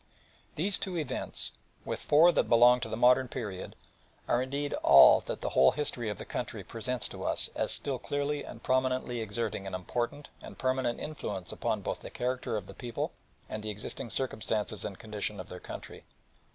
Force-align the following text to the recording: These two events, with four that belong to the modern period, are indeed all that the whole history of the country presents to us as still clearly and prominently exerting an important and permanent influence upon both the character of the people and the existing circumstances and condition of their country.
These 0.55 0.79
two 0.79 0.97
events, 0.97 1.51
with 1.85 1.99
four 2.01 2.31
that 2.31 2.49
belong 2.49 2.79
to 2.79 2.89
the 2.89 2.97
modern 2.97 3.27
period, 3.27 3.75
are 4.27 4.41
indeed 4.41 4.73
all 4.81 5.21
that 5.27 5.41
the 5.41 5.49
whole 5.49 5.73
history 5.73 6.09
of 6.09 6.17
the 6.17 6.25
country 6.25 6.63
presents 6.63 7.07
to 7.09 7.23
us 7.23 7.51
as 7.55 7.71
still 7.71 7.99
clearly 7.99 8.43
and 8.43 8.63
prominently 8.63 9.21
exerting 9.21 9.67
an 9.67 9.75
important 9.75 10.29
and 10.41 10.57
permanent 10.57 10.99
influence 10.99 11.51
upon 11.51 11.81
both 11.81 11.99
the 12.01 12.09
character 12.09 12.57
of 12.57 12.65
the 12.65 12.73
people 12.73 13.11
and 13.47 13.61
the 13.61 13.69
existing 13.69 14.09
circumstances 14.09 14.83
and 14.83 14.97
condition 14.97 15.39
of 15.39 15.49
their 15.49 15.59
country. 15.59 16.03